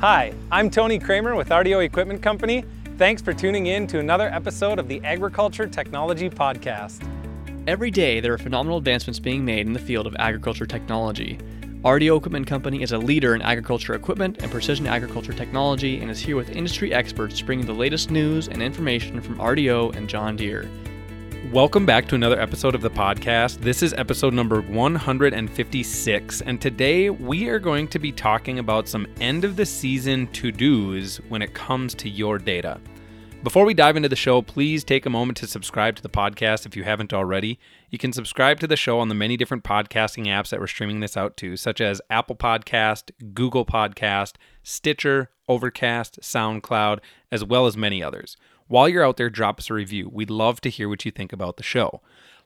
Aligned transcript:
Hi, 0.00 0.32
I'm 0.52 0.70
Tony 0.70 1.00
Kramer 1.00 1.34
with 1.34 1.48
RDO 1.48 1.84
Equipment 1.84 2.22
Company. 2.22 2.64
Thanks 2.98 3.20
for 3.20 3.34
tuning 3.34 3.66
in 3.66 3.88
to 3.88 3.98
another 3.98 4.28
episode 4.28 4.78
of 4.78 4.86
the 4.86 5.02
Agriculture 5.02 5.66
Technology 5.66 6.30
Podcast. 6.30 7.04
Every 7.66 7.90
day, 7.90 8.20
there 8.20 8.32
are 8.32 8.38
phenomenal 8.38 8.78
advancements 8.78 9.18
being 9.18 9.44
made 9.44 9.66
in 9.66 9.72
the 9.72 9.80
field 9.80 10.06
of 10.06 10.14
agriculture 10.20 10.66
technology. 10.66 11.36
RDO 11.82 12.16
Equipment 12.16 12.46
Company 12.46 12.80
is 12.80 12.92
a 12.92 12.98
leader 12.98 13.34
in 13.34 13.42
agriculture 13.42 13.94
equipment 13.94 14.40
and 14.40 14.52
precision 14.52 14.86
agriculture 14.86 15.32
technology 15.32 15.98
and 15.98 16.12
is 16.12 16.20
here 16.20 16.36
with 16.36 16.50
industry 16.50 16.94
experts 16.94 17.42
bringing 17.42 17.66
the 17.66 17.72
latest 17.72 18.08
news 18.08 18.46
and 18.46 18.62
information 18.62 19.20
from 19.20 19.36
RDO 19.38 19.96
and 19.96 20.08
John 20.08 20.36
Deere. 20.36 20.70
Welcome 21.46 21.86
back 21.86 22.06
to 22.08 22.14
another 22.14 22.38
episode 22.38 22.74
of 22.74 22.82
the 22.82 22.90
podcast. 22.90 23.60
This 23.60 23.82
is 23.82 23.94
episode 23.94 24.34
number 24.34 24.60
156, 24.60 26.40
and 26.42 26.60
today 26.60 27.08
we 27.08 27.48
are 27.48 27.58
going 27.58 27.88
to 27.88 27.98
be 27.98 28.12
talking 28.12 28.58
about 28.58 28.86
some 28.86 29.06
end 29.18 29.44
of 29.46 29.56
the 29.56 29.64
season 29.64 30.26
to 30.32 30.52
dos 30.52 31.16
when 31.30 31.40
it 31.40 31.54
comes 31.54 31.94
to 31.94 32.10
your 32.10 32.38
data. 32.38 32.78
Before 33.44 33.64
we 33.64 33.72
dive 33.72 33.96
into 33.96 34.10
the 34.10 34.16
show, 34.16 34.42
please 34.42 34.84
take 34.84 35.06
a 35.06 35.10
moment 35.10 35.38
to 35.38 35.46
subscribe 35.46 35.96
to 35.96 36.02
the 36.02 36.08
podcast 36.10 36.66
if 36.66 36.76
you 36.76 36.82
haven't 36.82 37.14
already. 37.14 37.58
You 37.88 37.96
can 37.96 38.12
subscribe 38.12 38.58
to 38.60 38.66
the 38.66 38.76
show 38.76 38.98
on 38.98 39.08
the 39.08 39.14
many 39.14 39.38
different 39.38 39.64
podcasting 39.64 40.26
apps 40.26 40.50
that 40.50 40.60
we're 40.60 40.66
streaming 40.66 41.00
this 41.00 41.16
out 41.16 41.36
to, 41.38 41.56
such 41.56 41.80
as 41.80 42.02
Apple 42.10 42.36
Podcast, 42.36 43.12
Google 43.32 43.64
Podcast, 43.64 44.34
Stitcher, 44.64 45.30
Overcast, 45.48 46.18
SoundCloud, 46.20 46.98
as 47.32 47.42
well 47.42 47.66
as 47.66 47.76
many 47.76 48.02
others. 48.02 48.36
While 48.68 48.88
you're 48.88 49.04
out 49.04 49.16
there, 49.16 49.30
drop 49.30 49.58
us 49.58 49.70
a 49.70 49.74
review. 49.74 50.08
We'd 50.12 50.30
love 50.30 50.60
to 50.60 50.70
hear 50.70 50.88
what 50.88 51.04
you 51.04 51.10
think 51.10 51.32
about 51.32 51.56
the 51.56 51.62
show. 51.62 52.00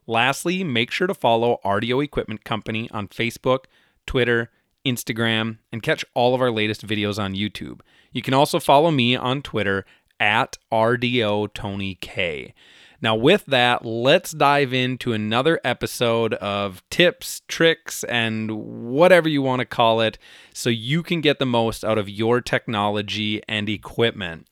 Lastly, 0.07 0.65
make 0.65 0.91
sure 0.91 1.07
to 1.07 1.15
follow 1.15 1.61
RDO 1.65 2.03
Equipment 2.03 2.45
Company 2.45 2.89
on 2.91 3.09
Facebook, 3.09 3.65
Twitter, 4.07 4.51
Instagram, 4.85 5.59
and 5.71 5.83
catch 5.83 6.05
all 6.15 6.35
of 6.35 6.41
our 6.41 6.51
latest 6.51 6.87
videos 6.87 7.23
on 7.23 7.35
YouTube. 7.35 7.81
You 8.13 8.23
can 8.23 8.35
also 8.35 8.59
follow 8.59 8.91
me 8.91 9.17
on 9.17 9.43
Twitter 9.43 9.85
at 10.19 10.59
RDO 10.73 11.53
Tony 11.55 11.97
K. 11.97 12.55
Now, 13.01 13.17
with 13.17 13.47
that, 13.47 13.85
let's 13.85 14.31
dive 14.31 14.73
into 14.73 15.13
another 15.13 15.61
episode 15.65 16.35
of 16.35 16.89
tips, 16.89 17.43
tricks, 17.49 18.05
and 18.05 18.93
whatever 18.93 19.29
you 19.29 19.43
want 19.43 19.59
to 19.59 19.67
call 19.67 20.01
it 20.01 20.19
so 20.55 20.71
you 20.71 21.03
can 21.03 21.21
get 21.21 21.41
the 21.41 21.47
most 21.47 21.85
out 21.85 21.99
of 21.99 22.09
your 22.09 22.41
technology 22.41 23.43
and 23.49 23.69
equipment. 23.69 24.47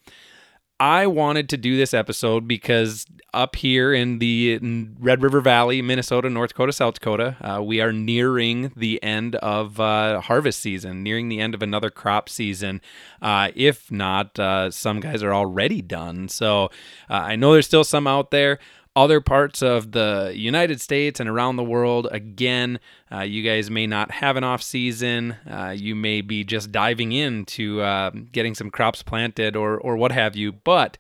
I 0.81 1.07
wanted 1.09 1.51
to 1.51 1.59
do 1.59 1.77
this 1.77 1.93
episode 1.93 2.49
because 2.49 3.05
up 3.35 3.55
here 3.55 3.93
in 3.93 4.19
the 4.19 4.59
Red 4.99 5.23
River 5.23 5.43
Valley, 5.43 5.83
Minnesota, 5.83 6.31
North 6.31 6.51
Dakota, 6.51 6.73
South 6.73 6.95
Dakota, 6.95 7.37
uh, 7.43 7.63
we 7.63 7.83
are 7.83 7.93
nearing 7.93 8.73
the 8.75 9.01
end 9.03 9.37
of 9.37 9.79
uh, 9.79 10.23
harvest 10.23 10.59
season, 10.61 11.03
nearing 11.03 11.29
the 11.29 11.39
end 11.39 11.55
of 11.55 11.63
another 11.63 11.91
crop 11.91 12.31
season. 12.31 12.81
Uh, 13.21 13.51
if 13.55 13.93
not, 13.93 14.39
uh, 14.41 14.71
some 14.71 15.01
guys 15.01 15.23
are 15.23 15.35
already 15.35 15.83
done. 15.83 16.29
So 16.29 16.71
uh, 17.11 17.15
I 17.15 17.37
know 17.37 17.53
there's 17.53 17.67
still 17.67 17.85
some 17.85 18.07
out 18.07 18.31
there 18.31 18.59
other 19.01 19.21
parts 19.23 19.63
of 19.63 19.93
the 19.93 20.33
United 20.35 20.79
States 20.81 21.21
and 21.21 21.29
around 21.29 21.57
the 21.57 21.65
world. 21.65 22.07
Again, 22.11 22.79
uh, 23.11 23.21
you 23.21 23.43
guys 23.43 23.71
may 23.71 23.87
not 23.87 24.11
have 24.11 24.37
an 24.37 24.45
off 24.45 24.63
season. 24.63 25.37
Uh, 25.51 25.75
you 25.77 25.95
may 25.95 26.21
be 26.21 26.45
just 26.45 26.71
diving 26.71 27.13
into 27.13 27.81
uh, 27.81 28.11
getting 28.31 28.55
some 28.55 28.71
crops 28.71 29.03
planted 29.03 29.57
or 29.57 29.79
or 29.79 29.97
what 29.97 30.13
have 30.13 30.37
you. 30.37 30.53
But 30.53 30.99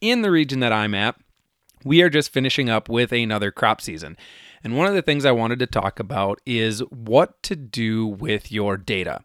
in 0.00 0.22
the 0.22 0.30
region 0.30 0.60
that 0.60 0.72
I'm 0.72 0.94
at, 0.94 1.16
we 1.84 2.00
are 2.00 2.08
just 2.08 2.32
finishing 2.32 2.70
up 2.70 2.88
with 2.88 3.12
another 3.12 3.50
crop 3.50 3.82
season. 3.82 4.16
And 4.64 4.76
one 4.76 4.86
of 4.86 4.94
the 4.94 5.02
things 5.02 5.26
I 5.26 5.32
wanted 5.32 5.58
to 5.58 5.66
talk 5.66 6.00
about 6.00 6.40
is 6.46 6.80
what 6.90 7.42
to 7.44 7.54
do 7.54 8.06
with 8.06 8.50
your 8.50 8.76
data. 8.76 9.20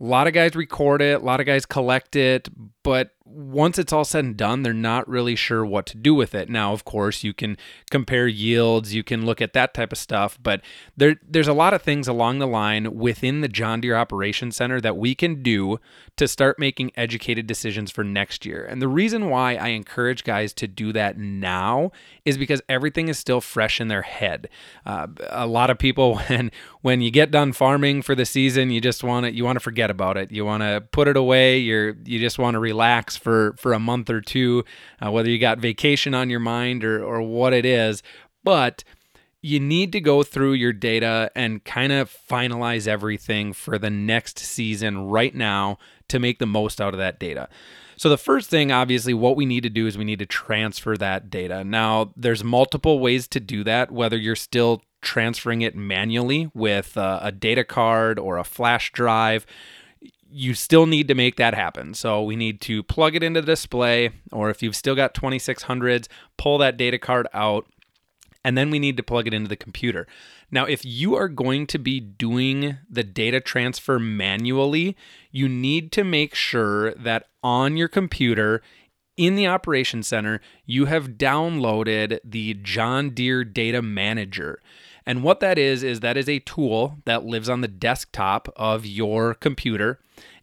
A 0.00 0.04
lot 0.04 0.26
of 0.26 0.34
guys 0.34 0.54
record 0.54 1.00
it, 1.00 1.22
a 1.22 1.24
lot 1.24 1.40
of 1.40 1.46
guys 1.46 1.64
collect 1.64 2.14
it, 2.14 2.48
but 2.84 3.14
once 3.26 3.78
it's 3.78 3.92
all 3.92 4.04
said 4.04 4.24
and 4.24 4.36
done, 4.36 4.62
they're 4.62 4.74
not 4.74 5.08
really 5.08 5.34
sure 5.34 5.64
what 5.64 5.86
to 5.86 5.96
do 5.96 6.14
with 6.14 6.34
it. 6.34 6.50
Now, 6.50 6.74
of 6.74 6.84
course, 6.84 7.24
you 7.24 7.32
can 7.32 7.56
compare 7.90 8.28
yields, 8.28 8.94
you 8.94 9.02
can 9.02 9.24
look 9.24 9.40
at 9.40 9.54
that 9.54 9.72
type 9.72 9.92
of 9.92 9.98
stuff, 9.98 10.38
but 10.42 10.60
there 10.96 11.16
there's 11.26 11.48
a 11.48 11.54
lot 11.54 11.72
of 11.72 11.80
things 11.80 12.06
along 12.06 12.38
the 12.38 12.46
line 12.46 12.96
within 12.96 13.40
the 13.40 13.48
John 13.48 13.80
Deere 13.80 13.96
Operations 13.96 14.56
Center 14.56 14.78
that 14.82 14.98
we 14.98 15.14
can 15.14 15.42
do 15.42 15.80
to 16.16 16.28
start 16.28 16.58
making 16.58 16.92
educated 16.96 17.46
decisions 17.46 17.90
for 17.90 18.04
next 18.04 18.44
year. 18.44 18.64
And 18.64 18.80
the 18.80 18.88
reason 18.88 19.30
why 19.30 19.54
I 19.56 19.68
encourage 19.68 20.22
guys 20.22 20.52
to 20.54 20.68
do 20.68 20.92
that 20.92 21.16
now 21.16 21.92
is 22.26 22.36
because 22.36 22.60
everything 22.68 23.08
is 23.08 23.18
still 23.18 23.40
fresh 23.40 23.80
in 23.80 23.88
their 23.88 24.02
head. 24.02 24.50
Uh, 24.84 25.06
a 25.30 25.46
lot 25.46 25.70
of 25.70 25.78
people 25.78 26.18
when 26.28 26.52
when 26.82 27.00
you 27.00 27.10
get 27.10 27.30
done 27.30 27.54
farming 27.54 28.02
for 28.02 28.14
the 28.14 28.26
season, 28.26 28.70
you 28.70 28.82
just 28.82 29.02
want 29.02 29.24
to 29.24 29.34
you 29.34 29.46
want 29.46 29.56
to 29.56 29.60
forget 29.60 29.90
about 29.90 30.18
it. 30.18 30.30
You 30.30 30.44
want 30.44 30.62
to 30.62 30.82
put 30.92 31.08
it 31.08 31.16
away. 31.16 31.56
You're 31.58 31.96
you 32.04 32.20
just 32.20 32.38
want 32.38 32.54
to 32.54 32.58
relax 32.58 32.73
for 33.16 33.54
for 33.56 33.72
a 33.72 33.78
month 33.78 34.10
or 34.10 34.20
two, 34.20 34.64
uh, 35.04 35.10
whether 35.10 35.30
you 35.30 35.38
got 35.38 35.58
vacation 35.58 36.14
on 36.14 36.30
your 36.30 36.40
mind 36.40 36.84
or 36.84 37.02
or 37.04 37.22
what 37.22 37.52
it 37.52 37.64
is. 37.64 38.02
But 38.42 38.84
you 39.44 39.60
need 39.60 39.92
to 39.92 40.00
go 40.00 40.22
through 40.22 40.54
your 40.54 40.72
data 40.72 41.30
and 41.34 41.62
kind 41.64 41.92
of 41.92 42.10
finalize 42.10 42.88
everything 42.88 43.52
for 43.52 43.78
the 43.78 43.90
next 43.90 44.38
season 44.38 45.06
right 45.06 45.34
now 45.34 45.76
to 46.08 46.18
make 46.18 46.38
the 46.38 46.46
most 46.46 46.80
out 46.80 46.94
of 46.94 46.98
that 46.98 47.18
data. 47.18 47.46
So 47.96 48.08
the 48.08 48.16
first 48.16 48.48
thing 48.48 48.72
obviously 48.72 49.12
what 49.12 49.36
we 49.36 49.44
need 49.44 49.62
to 49.64 49.68
do 49.68 49.86
is 49.86 49.98
we 49.98 50.04
need 50.04 50.18
to 50.20 50.26
transfer 50.26 50.96
that 50.96 51.28
data. 51.28 51.62
Now 51.62 52.12
there's 52.16 52.42
multiple 52.42 53.00
ways 53.00 53.28
to 53.28 53.40
do 53.40 53.62
that 53.64 53.90
whether 53.90 54.16
you're 54.16 54.34
still 54.34 54.82
transferring 55.02 55.60
it 55.60 55.76
manually 55.76 56.50
with 56.54 56.96
uh, 56.96 57.20
a 57.22 57.30
data 57.30 57.64
card 57.64 58.18
or 58.18 58.38
a 58.38 58.44
flash 58.44 58.92
drive 58.92 59.44
you 60.36 60.52
still 60.52 60.86
need 60.86 61.06
to 61.06 61.14
make 61.14 61.36
that 61.36 61.54
happen. 61.54 61.94
So 61.94 62.20
we 62.20 62.34
need 62.34 62.60
to 62.62 62.82
plug 62.82 63.14
it 63.14 63.22
into 63.22 63.40
the 63.40 63.46
display, 63.46 64.10
or 64.32 64.50
if 64.50 64.64
you've 64.64 64.74
still 64.74 64.96
got 64.96 65.14
2600s, 65.14 66.08
pull 66.36 66.58
that 66.58 66.76
data 66.76 66.98
card 66.98 67.28
out, 67.32 67.66
and 68.42 68.58
then 68.58 68.68
we 68.68 68.80
need 68.80 68.96
to 68.96 69.02
plug 69.04 69.28
it 69.28 69.34
into 69.34 69.48
the 69.48 69.56
computer. 69.56 70.08
Now, 70.50 70.64
if 70.64 70.84
you 70.84 71.14
are 71.14 71.28
going 71.28 71.68
to 71.68 71.78
be 71.78 72.00
doing 72.00 72.78
the 72.90 73.04
data 73.04 73.40
transfer 73.40 74.00
manually, 74.00 74.96
you 75.30 75.48
need 75.48 75.92
to 75.92 76.02
make 76.02 76.34
sure 76.34 76.94
that 76.94 77.28
on 77.44 77.76
your 77.76 77.88
computer, 77.88 78.60
in 79.16 79.36
the 79.36 79.46
operation 79.46 80.02
center, 80.02 80.40
you 80.66 80.86
have 80.86 81.10
downloaded 81.10 82.18
the 82.24 82.54
John 82.54 83.10
Deere 83.10 83.44
Data 83.44 83.80
Manager. 83.80 84.60
And 85.06 85.22
what 85.22 85.40
that 85.40 85.58
is, 85.58 85.82
is 85.82 86.00
that 86.00 86.16
is 86.16 86.28
a 86.28 86.38
tool 86.40 86.98
that 87.04 87.24
lives 87.24 87.48
on 87.48 87.60
the 87.60 87.68
desktop 87.68 88.48
of 88.56 88.86
your 88.86 89.34
computer. 89.34 90.00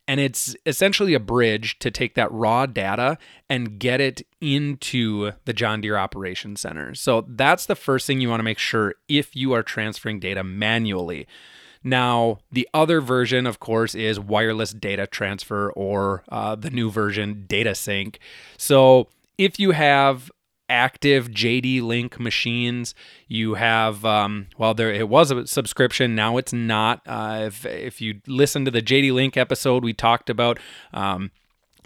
And 0.07 0.19
it's 0.19 0.55
essentially 0.65 1.13
a 1.13 1.19
bridge 1.19 1.79
to 1.79 1.89
take 1.89 2.15
that 2.15 2.31
raw 2.31 2.65
data 2.65 3.17
and 3.49 3.79
get 3.79 4.01
it 4.01 4.25
into 4.41 5.31
the 5.45 5.53
John 5.53 5.81
Deere 5.81 5.97
Operations 5.97 6.61
Center. 6.61 6.93
So 6.95 7.25
that's 7.27 7.65
the 7.65 7.75
first 7.75 8.07
thing 8.07 8.19
you 8.19 8.29
want 8.29 8.39
to 8.39 8.43
make 8.43 8.59
sure 8.59 8.95
if 9.07 9.35
you 9.35 9.53
are 9.53 9.63
transferring 9.63 10.19
data 10.19 10.43
manually. 10.43 11.27
Now, 11.83 12.39
the 12.51 12.67
other 12.73 13.01
version, 13.01 13.47
of 13.47 13.59
course, 13.59 13.95
is 13.95 14.19
wireless 14.19 14.71
data 14.71 15.07
transfer 15.07 15.71
or 15.71 16.23
uh, 16.29 16.55
the 16.55 16.69
new 16.69 16.91
version, 16.91 17.45
data 17.47 17.73
sync. 17.73 18.19
So 18.57 19.07
if 19.37 19.59
you 19.59 19.71
have 19.71 20.31
active 20.71 21.29
JD 21.29 21.81
Link 21.83 22.19
machines. 22.19 22.95
You 23.27 23.55
have, 23.55 24.05
um, 24.05 24.47
well, 24.57 24.73
there 24.73 24.91
it 24.91 25.09
was 25.09 25.29
a 25.29 25.45
subscription. 25.45 26.15
Now 26.15 26.37
it's 26.37 26.53
not. 26.53 27.01
Uh, 27.05 27.41
if 27.43 27.65
if 27.65 28.01
you 28.01 28.21
listen 28.25 28.65
to 28.65 28.71
the 28.71 28.81
JD 28.81 29.13
Link 29.13 29.37
episode, 29.37 29.83
we 29.83 29.93
talked 29.93 30.29
about. 30.29 30.57
Um, 30.93 31.31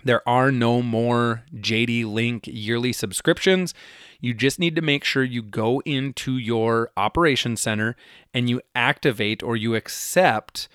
there 0.04 0.28
are 0.30 0.52
no 0.52 0.84
more 0.84 1.44
JD 1.56 2.06
Link 2.06 2.46
yearly 2.46 2.94
subscriptions. 2.94 3.74
You 4.22 4.36
just 4.36 4.60
need 4.60 4.76
to 4.76 4.82
make 4.84 5.04
sure 5.04 5.24
you 5.24 5.42
go 5.42 5.82
into 5.84 6.38
your 6.38 6.92
operation 6.96 7.58
center 7.58 7.96
and 8.32 8.48
you 8.48 8.62
activate 8.76 9.42
or 9.42 9.58
you 9.58 9.74
accept 9.74 10.68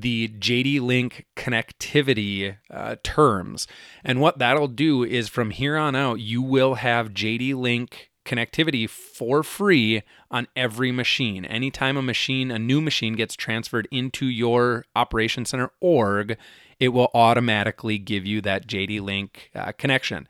the 0.00 0.28
JD 0.28 0.80
Link 0.80 1.26
connectivity 1.36 2.56
uh, 2.70 2.96
terms. 3.02 3.66
And 4.04 4.20
what 4.20 4.38
that'll 4.38 4.68
do 4.68 5.02
is 5.04 5.28
from 5.28 5.50
here 5.50 5.76
on 5.76 5.94
out, 5.94 6.20
you 6.20 6.42
will 6.42 6.74
have 6.74 7.14
JD 7.14 7.54
Link 7.54 8.10
connectivity 8.24 8.88
for 8.88 9.42
free 9.42 10.02
on 10.30 10.48
every 10.56 10.92
machine. 10.92 11.44
Anytime 11.44 11.96
a 11.96 12.02
machine, 12.02 12.50
a 12.50 12.58
new 12.58 12.80
machine 12.80 13.14
gets 13.14 13.36
transferred 13.36 13.88
into 13.90 14.26
your 14.26 14.84
operation 14.94 15.44
center 15.44 15.70
org, 15.80 16.36
it 16.78 16.88
will 16.88 17.10
automatically 17.14 17.98
give 17.98 18.26
you 18.26 18.40
that 18.42 18.66
JD 18.66 19.00
Link 19.00 19.50
uh, 19.54 19.72
connection. 19.72 20.28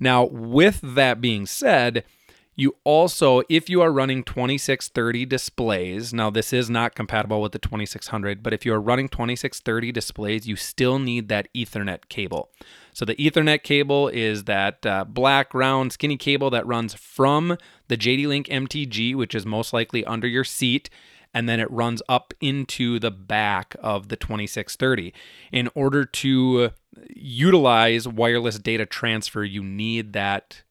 Now, 0.00 0.24
with 0.24 0.80
that 0.82 1.20
being 1.20 1.46
said, 1.46 2.04
you 2.58 2.74
also, 2.82 3.42
if 3.48 3.70
you 3.70 3.80
are 3.82 3.92
running 3.92 4.24
2630 4.24 5.24
displays, 5.26 6.12
now 6.12 6.28
this 6.28 6.52
is 6.52 6.68
not 6.68 6.96
compatible 6.96 7.40
with 7.40 7.52
the 7.52 7.58
2600, 7.60 8.42
but 8.42 8.52
if 8.52 8.66
you 8.66 8.74
are 8.74 8.80
running 8.80 9.08
2630 9.08 9.92
displays, 9.92 10.48
you 10.48 10.56
still 10.56 10.98
need 10.98 11.28
that 11.28 11.46
Ethernet 11.54 12.08
cable. 12.08 12.50
So 12.92 13.04
the 13.04 13.14
Ethernet 13.14 13.62
cable 13.62 14.08
is 14.08 14.44
that 14.44 14.84
uh, 14.84 15.04
black, 15.04 15.54
round, 15.54 15.92
skinny 15.92 16.16
cable 16.16 16.50
that 16.50 16.66
runs 16.66 16.94
from 16.94 17.56
the 17.86 17.96
JD 17.96 18.26
Link 18.26 18.48
MTG, 18.48 19.14
which 19.14 19.36
is 19.36 19.46
most 19.46 19.72
likely 19.72 20.04
under 20.04 20.26
your 20.26 20.42
seat, 20.42 20.90
and 21.32 21.48
then 21.48 21.60
it 21.60 21.70
runs 21.70 22.02
up 22.08 22.34
into 22.40 22.98
the 22.98 23.12
back 23.12 23.76
of 23.80 24.08
the 24.08 24.16
2630. 24.16 25.14
In 25.52 25.70
order 25.76 26.04
to 26.04 26.70
utilize 27.14 28.08
wireless 28.08 28.58
data 28.58 28.84
transfer, 28.84 29.44
you 29.44 29.62
need 29.62 30.12
that 30.14 30.62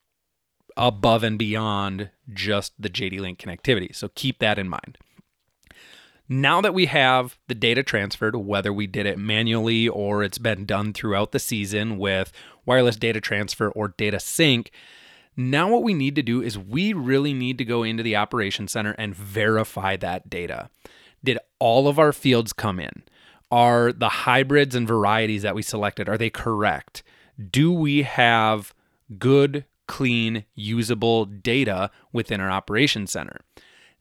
above 0.78 1.24
and 1.24 1.38
beyond 1.38 2.10
just 2.32 2.74
the 2.80 2.90
JD 2.90 3.20
Link 3.20 3.40
connectivity. 3.40 3.94
So 3.94 4.10
keep 4.16 4.40
that 4.40 4.60
in 4.60 4.70
mind. 4.70 4.98
Now 6.30 6.60
that 6.62 6.74
we 6.74 6.88
have 6.88 7.38
the 7.48 7.56
data 7.56 7.84
transferred, 7.84 8.36
whether 8.36 8.74
we 8.74 8.86
did 8.86 9.06
it 9.06 9.18
manually 9.18 9.88
or 9.88 10.24
it's 10.24 10.38
been 10.38 10.66
done 10.66 10.94
throughout 10.94 11.32
the 11.32 11.40
season 11.40 11.98
with 11.98 12.32
wireless 12.66 12.98
data 12.98 13.22
transfer 13.22 13.70
or 13.70 13.90
data 13.98 14.20
sync, 14.20 14.72
now 15.38 15.70
what 15.70 15.84
we 15.84 15.94
need 15.94 16.16
to 16.16 16.24
do 16.24 16.42
is 16.42 16.58
we 16.58 16.92
really 16.94 17.34
need 17.34 17.58
to 17.60 17.66
go 17.66 17.84
into 17.84 18.04
the 18.04 18.16
operation 18.16 18.68
center 18.68 18.92
and 18.98 19.16
verify 19.16 19.96
that 19.96 20.30
data. 20.30 20.70
Did 21.24 21.40
all 21.60 21.88
of 21.88 21.98
our 21.98 22.12
fields 22.12 22.54
come 22.54 22.80
in? 22.80 23.04
Are 23.50 23.94
the 23.94 24.10
hybrids 24.10 24.76
and 24.76 24.88
varieties 24.88 25.44
that 25.44 25.56
we 25.56 25.62
selected 25.62 26.10
are 26.10 26.18
they 26.18 26.30
correct? 26.30 27.04
Do 27.52 27.72
we 27.72 28.02
have 28.02 28.74
good, 29.18 29.64
clean, 29.88 30.46
usable 30.56 31.26
data 31.26 31.92
within 32.12 32.42
our 32.42 32.52
operation 32.52 33.08
center? 33.08 33.42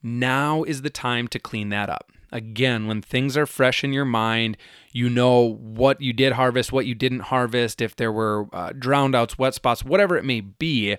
Now 0.03 0.63
is 0.63 0.83
the 0.83 0.91
time 0.91 1.29
to 1.29 1.39
clean 1.39 1.71
that 1.71 1.89
up. 1.89 2.13
Again, 2.33 2.87
when 2.87 3.03
things 3.03 3.37
are 3.37 3.47
fresh 3.47 3.85
in 3.85 3.93
your 3.93 4.05
mind, 4.05 4.57
you 4.93 5.09
know 5.09 5.55
what 5.61 6.01
you 6.01 6.13
did 6.13 6.33
harvest, 6.33 6.73
what 6.73 6.87
you 6.87 6.95
didn't 6.95 7.21
harvest, 7.21 7.81
if 7.81 7.97
there 7.97 8.13
were 8.13 8.47
uh, 8.53 8.73
drowned 8.77 9.15
outs, 9.15 9.39
wet 9.39 9.55
spots, 9.55 9.85
whatever 9.85 10.17
it 10.17 10.25
may 10.25 10.41
be. 10.41 10.97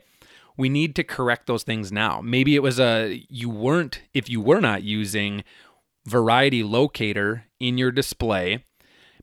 We 0.57 0.69
need 0.69 0.95
to 0.95 1.03
correct 1.03 1.45
those 1.45 1.63
things 1.63 1.91
now. 1.91 2.21
Maybe 2.21 2.55
it 2.55 2.63
was 2.63 2.79
a 2.79 3.23
you 3.29 3.49
weren't 3.49 4.01
if 4.13 4.29
you 4.29 4.41
were 4.41 4.61
not 4.61 4.83
using 4.83 5.43
variety 6.05 6.63
locator 6.63 7.45
in 7.59 7.77
your 7.77 7.91
display. 7.91 8.63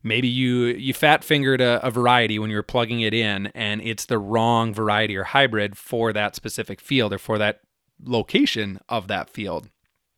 Maybe 0.06 0.28
you 0.28 0.66
you 0.66 0.92
fat 0.92 1.24
fingered 1.24 1.62
a, 1.62 1.84
a 1.84 1.90
variety 1.90 2.38
when 2.38 2.50
you 2.50 2.56
were 2.56 2.62
plugging 2.62 3.00
it 3.00 3.14
in, 3.14 3.46
and 3.54 3.80
it's 3.80 4.04
the 4.04 4.18
wrong 4.18 4.74
variety 4.74 5.16
or 5.16 5.24
hybrid 5.24 5.78
for 5.78 6.12
that 6.12 6.36
specific 6.36 6.78
field 6.80 7.14
or 7.14 7.18
for 7.18 7.38
that 7.38 7.60
location 8.04 8.78
of 8.88 9.08
that 9.08 9.30
field. 9.30 9.70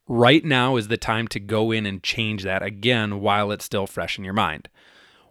Right 0.08 0.44
now 0.44 0.76
is 0.76 0.88
the 0.88 0.96
time 0.96 1.28
to 1.28 1.40
go 1.40 1.70
in 1.70 1.86
and 1.86 2.02
change 2.02 2.42
that 2.42 2.64
again 2.64 3.20
while 3.20 3.52
it's 3.52 3.64
still 3.64 3.86
fresh 3.86 4.18
in 4.18 4.24
your 4.24 4.34
mind. 4.34 4.68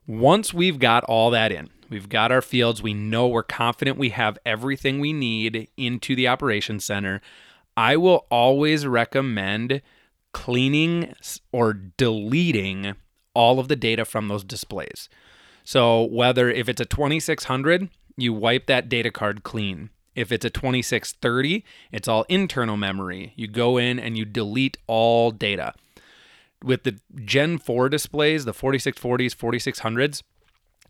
Once 0.07 0.54
we've 0.54 0.80
got 0.80 1.04
all 1.04 1.31
that 1.31 1.52
in, 1.52 1.69
we've 1.90 2.10
got 2.10 2.31
our 2.31 2.42
fields, 2.42 2.81
we 2.81 2.94
know 2.94 3.28
we're 3.28 3.44
confident 3.44 3.98
we 3.98 4.10
have 4.10 4.38
everything 4.46 5.00
we 5.00 5.12
need 5.12 5.68
into 5.75 6.16
the 6.16 6.28
operations 6.28 6.86
center. 6.86 7.19
I 7.75 7.98
will 7.98 8.25
always 8.30 8.88
recommend 8.88 9.81
cleaning 10.31 11.13
or 11.52 11.74
deleting 11.74 12.96
all 13.36 13.60
of 13.60 13.68
the 13.68 13.76
data 13.76 14.06
from 14.06 14.28
those 14.28 14.44
displays. 14.44 15.08
So, 15.64 16.04
whether 16.04 16.50
if 16.50 16.68
it's 16.68 16.82
a 16.82 16.86
2600, 16.86 17.90
you 18.18 18.34
wipe 18.34 18.66
that 18.68 18.90
data 18.90 19.12
card 19.12 19.44
clean. 19.44 19.90
If 20.16 20.32
it's 20.32 20.46
a 20.46 20.50
2630, 20.50 21.66
it's 21.92 22.08
all 22.08 22.26
internal 22.30 22.78
memory. 22.78 23.34
You 23.36 23.48
go 23.48 23.78
in 23.78 24.00
and 24.00 24.18
you 24.18 24.26
delete 24.26 24.78
all 24.88 25.32
data. 25.32 25.74
With 26.64 26.84
the 26.84 27.00
Gen 27.24 27.58
4 27.58 27.90
displays, 27.90 28.46
the 28.46 28.54
4640s, 28.54 29.36
4600s, 29.36 30.24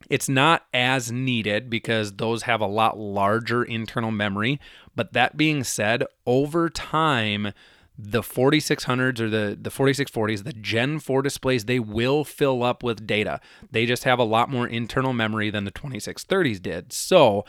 it's 0.10 0.30
not 0.30 0.66
as 0.74 1.12
needed 1.12 1.70
because 1.70 2.14
those 2.14 2.44
have 2.44 2.62
a 2.62 2.68
lot 2.68 3.00
larger 3.00 3.64
internal 3.64 4.12
memory. 4.12 4.60
But 4.96 5.14
that 5.14 5.38
being 5.38 5.64
said, 5.64 6.04
over 6.26 6.70
time, 6.70 7.52
the 7.98 8.22
4600s 8.22 9.20
or 9.20 9.30
the, 9.30 9.58
the 9.60 9.70
4640s, 9.70 10.44
the 10.44 10.54
Gen 10.54 11.00
4 11.00 11.22
displays, 11.22 11.66
they 11.66 11.80
will 11.80 12.24
fill 12.24 12.64
up 12.64 12.84
with 12.84 13.08
data. 13.08 13.40
They 13.72 13.86
just 13.86 14.04
have 14.04 14.20
a 14.20 14.24
lot 14.24 14.50
more 14.50 14.68
internal 14.68 15.14
memory 15.14 15.50
than 15.50 15.64
the 15.64 15.72
2630s 15.72 16.62
did. 16.62 16.94
So, 16.94 17.46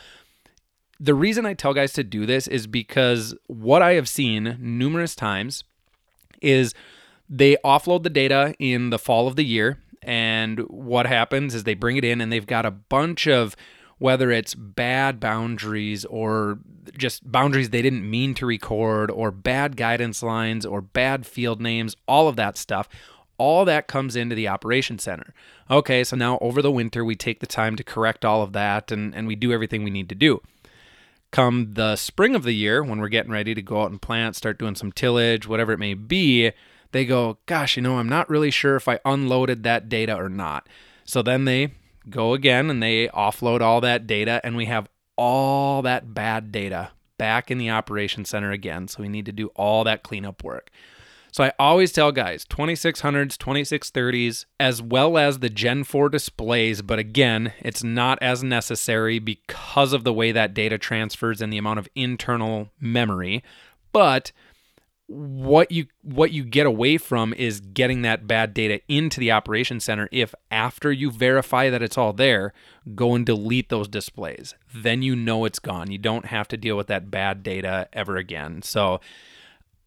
the 0.98 1.14
reason 1.14 1.44
I 1.44 1.54
tell 1.54 1.75
guys 1.75 1.93
to 1.94 2.04
do 2.04 2.25
this 2.25 2.48
is 2.48 2.66
because 2.66 3.34
what 3.48 3.82
I 3.82 3.93
have 3.94 4.08
seen 4.08 4.56
numerous 4.58 5.14
times 5.14 5.62
is 6.40 6.75
they 7.28 7.56
offload 7.64 8.02
the 8.02 8.10
data 8.10 8.54
in 8.58 8.90
the 8.90 8.99
fall 8.99 9.28
of 9.28 9.37
the 9.37 9.44
year. 9.44 9.78
And 10.02 10.60
what 10.60 11.06
happens 11.06 11.54
is 11.54 11.64
they 11.64 11.75
bring 11.75 11.96
it 11.96 12.04
in 12.04 12.20
and 12.20 12.32
they've 12.32 12.46
got 12.46 12.64
a 12.64 12.70
bunch 12.70 13.26
of 13.26 13.56
whether 13.98 14.31
it's 14.31 14.54
bad 14.54 15.19
boundaries 15.20 16.04
or 16.04 16.58
just 16.96 17.31
boundaries 17.31 17.70
they 17.70 17.82
didn't 17.82 18.08
mean 18.08 18.34
to 18.34 18.46
record 18.46 19.10
or 19.10 19.31
bad 19.31 19.76
guidance 19.76 20.22
lines 20.22 20.66
or 20.66 20.81
bad 20.81 21.26
field 21.26 21.60
names, 21.60 21.96
all 22.06 22.28
of 22.28 22.37
that 22.37 22.56
stuff. 22.56 22.88
All 23.38 23.66
that 23.66 23.87
comes 23.87 24.16
into 24.16 24.34
the 24.34 24.48
operation 24.48 24.98
center. 24.98 25.34
Okay, 25.70 26.04
so 26.04 26.16
now 26.16 26.38
over 26.40 26.62
the 26.62 26.70
winter, 26.70 27.04
we 27.04 27.14
take 27.14 27.40
the 27.40 27.46
time 27.46 27.76
to 27.76 27.84
correct 27.84 28.25
all 28.25 28.43
of 28.43 28.54
that 28.54 28.90
and, 28.90 29.14
and 29.14 29.26
we 29.26 29.34
do 29.34 29.52
everything 29.52 29.84
we 29.84 29.90
need 29.90 30.08
to 30.08 30.14
do 30.14 30.40
come 31.31 31.75
the 31.75 31.96
spring 31.96 32.34
of 32.34 32.44
the 32.44 32.52
year 32.52 32.82
when 32.82 32.99
we're 32.99 33.08
getting 33.08 33.31
ready 33.31 33.54
to 33.54 33.60
go 33.60 33.82
out 33.82 33.90
and 33.90 34.00
plant, 34.00 34.37
start 34.37 34.58
doing 34.58 34.75
some 34.75 34.92
tillage, 34.92 35.46
whatever 35.46 35.72
it 35.72 35.78
may 35.78 35.92
be, 35.92 36.50
they 36.92 37.04
go, 37.04 37.37
gosh, 37.46 37.76
you 37.76 37.82
know, 37.82 37.99
I'm 37.99 38.08
not 38.08 38.31
really 38.31 38.50
sure 38.50 38.76
if 38.76 38.88
I 38.88 39.00
unloaded 39.04 39.62
that 39.62 39.88
data 39.88 40.14
or 40.14 40.28
not. 40.28 40.66
So 41.04 41.20
then 41.20 41.44
they 41.44 41.72
go 42.08 42.34
again 42.34 42.70
and 42.70 42.82
they 42.82 43.08
offload 43.08 43.60
all 43.60 43.80
that 43.80 44.06
data, 44.06 44.40
and 44.44 44.56
we 44.56 44.66
have 44.66 44.88
all 45.16 45.82
that 45.82 46.14
bad 46.14 46.52
data 46.52 46.90
back 47.18 47.50
in 47.50 47.58
the 47.58 47.70
operation 47.70 48.24
center 48.24 48.50
again. 48.50 48.88
So 48.88 49.02
we 49.02 49.08
need 49.08 49.26
to 49.26 49.32
do 49.32 49.48
all 49.56 49.84
that 49.84 50.02
cleanup 50.02 50.44
work. 50.44 50.70
So 51.32 51.44
I 51.44 51.52
always 51.58 51.92
tell 51.92 52.12
guys 52.12 52.46
2600s, 52.46 53.36
2630s, 53.36 54.46
as 54.58 54.80
well 54.80 55.18
as 55.18 55.40
the 55.40 55.50
Gen 55.50 55.84
4 55.84 56.08
displays, 56.08 56.80
but 56.80 56.98
again, 56.98 57.52
it's 57.60 57.84
not 57.84 58.18
as 58.22 58.42
necessary 58.42 59.18
because 59.18 59.92
of 59.92 60.02
the 60.02 60.14
way 60.14 60.32
that 60.32 60.54
data 60.54 60.78
transfers 60.78 61.42
and 61.42 61.52
the 61.52 61.58
amount 61.58 61.78
of 61.78 61.88
internal 61.94 62.70
memory. 62.80 63.44
But 63.92 64.32
what 65.08 65.70
you 65.70 65.86
what 66.02 66.32
you 66.32 66.42
get 66.42 66.66
away 66.66 66.98
from 66.98 67.32
is 67.34 67.60
getting 67.60 68.02
that 68.02 68.26
bad 68.26 68.52
data 68.52 68.80
into 68.88 69.20
the 69.20 69.30
operation 69.30 69.78
center 69.78 70.08
if 70.10 70.34
after 70.50 70.90
you 70.90 71.12
verify 71.12 71.70
that 71.70 71.80
it's 71.80 71.96
all 71.96 72.12
there 72.12 72.52
go 72.96 73.14
and 73.14 73.24
delete 73.24 73.68
those 73.68 73.86
displays 73.86 74.56
then 74.74 75.02
you 75.02 75.14
know 75.14 75.44
it's 75.44 75.60
gone 75.60 75.92
you 75.92 75.98
don't 75.98 76.26
have 76.26 76.48
to 76.48 76.56
deal 76.56 76.76
with 76.76 76.88
that 76.88 77.08
bad 77.08 77.44
data 77.44 77.88
ever 77.92 78.16
again 78.16 78.60
so 78.62 79.00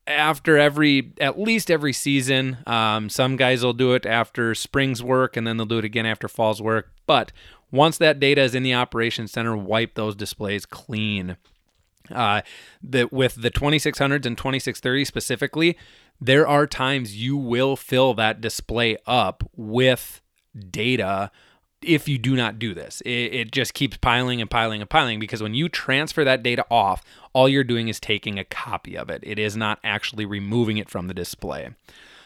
after 0.10 0.57
every 0.57 1.13
at 1.21 1.39
least 1.39 1.69
every 1.69 1.94
season. 1.94 2.57
Um, 2.66 3.10
some 3.10 3.38
guys 3.38 3.63
will 3.63 3.74
do 3.74 3.94
it 3.94 4.06
after 4.06 4.56
spring's 4.56 5.04
work 5.04 5.38
and 5.38 5.45
then 5.45 5.56
they'll 5.56 5.66
do 5.66 5.77
it 5.77 5.86
again 5.86 6.06
after 6.06 6.27
fall's 6.27 6.62
work. 6.62 6.92
But 7.06 7.31
once 7.71 7.98
that 8.00 8.19
data 8.19 8.42
is 8.42 8.56
in 8.56 8.63
the 8.63 8.74
operation 8.74 9.27
center, 9.27 9.56
wipe 9.56 9.94
those 9.94 10.16
displays 10.16 10.66
clean. 10.66 11.38
Uh, 12.11 12.42
the, 12.81 13.07
with 13.11 13.42
the 13.42 13.51
2600s 13.51 14.25
and 14.25 14.37
2630 14.37 15.06
specifically, 15.06 15.78
there 16.21 16.47
are 16.47 16.68
times 16.68 17.18
you 17.18 17.37
will 17.37 17.75
fill 17.75 18.13
that 18.16 18.42
display 18.42 18.97
up 19.06 19.49
with 19.56 20.21
data 20.69 21.31
if 21.81 22.07
you 22.07 22.18
do 22.18 22.35
not 22.35 22.59
do 22.59 22.73
this. 22.73 23.01
It, 23.01 23.09
it, 23.09 23.51
just 23.51 23.73
keeps 23.73 23.97
piling 23.97 24.42
and 24.42 24.49
piling 24.49 24.81
and 24.81 24.89
piling 24.89 25.19
because 25.19 25.42
when 25.42 25.54
you 25.54 25.69
transfer 25.69 26.23
that 26.25 26.44
data 26.44 26.66
off, 26.69 27.04
all 27.33 27.47
you're 27.47 27.63
doing 27.63 27.87
is 27.87 27.99
taking 27.99 28.37
a 28.37 28.44
copy 28.44 28.97
of 28.97 29.09
it. 29.09 29.21
It 29.23 29.39
is 29.39 29.56
not 29.56 29.80
actually 29.83 30.25
removing 30.25 30.78
it 30.78 30.89
from 30.89 31.07
the 31.07 31.13
display. 31.13 31.69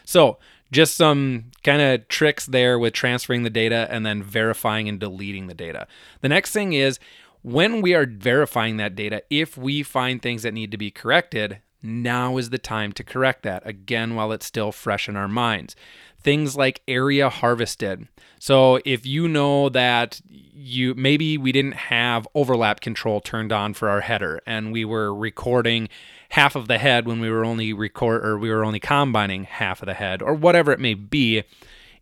So, 0.04 0.38
just 0.72 0.96
some 0.96 1.52
kind 1.62 1.80
of 1.80 2.08
tricks 2.08 2.46
there 2.46 2.78
with 2.78 2.94
transferring 2.94 3.44
the 3.44 3.50
data 3.50 3.86
and 3.90 4.04
then 4.04 4.22
verifying 4.22 4.88
and 4.88 4.98
deleting 4.98 5.46
the 5.46 5.54
data. 5.54 5.86
The 6.20 6.28
next 6.28 6.50
thing 6.50 6.72
is 6.72 6.98
when 7.44 7.82
we 7.82 7.94
are 7.94 8.06
verifying 8.06 8.78
that 8.78 8.96
data, 8.96 9.22
if 9.28 9.56
we 9.56 9.82
find 9.82 10.20
things 10.20 10.42
that 10.42 10.54
need 10.54 10.70
to 10.70 10.78
be 10.78 10.90
corrected, 10.90 11.60
now 11.82 12.38
is 12.38 12.48
the 12.50 12.58
time 12.58 12.92
to 12.92 13.04
correct 13.04 13.42
that 13.42 13.62
again 13.66 14.14
while 14.14 14.32
it's 14.32 14.46
still 14.46 14.72
fresh 14.72 15.06
in 15.06 15.16
our 15.16 15.28
minds 15.28 15.76
things 16.24 16.56
like 16.56 16.80
area 16.88 17.28
harvested. 17.28 18.08
So 18.40 18.80
if 18.84 19.06
you 19.06 19.28
know 19.28 19.68
that 19.68 20.20
you 20.26 20.94
maybe 20.94 21.38
we 21.38 21.52
didn't 21.52 21.74
have 21.74 22.26
overlap 22.34 22.80
control 22.80 23.20
turned 23.20 23.52
on 23.52 23.74
for 23.74 23.88
our 23.88 24.00
header 24.00 24.40
and 24.46 24.72
we 24.72 24.84
were 24.84 25.14
recording 25.14 25.88
half 26.30 26.56
of 26.56 26.66
the 26.66 26.78
head 26.78 27.06
when 27.06 27.20
we 27.20 27.30
were 27.30 27.44
only 27.44 27.72
record 27.72 28.24
or 28.24 28.38
we 28.38 28.50
were 28.50 28.64
only 28.64 28.80
combining 28.80 29.44
half 29.44 29.82
of 29.82 29.86
the 29.86 29.94
head 29.94 30.22
or 30.22 30.34
whatever 30.34 30.72
it 30.72 30.80
may 30.80 30.94
be, 30.94 31.44